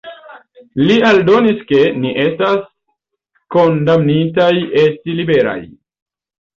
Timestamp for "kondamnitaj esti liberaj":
3.59-5.59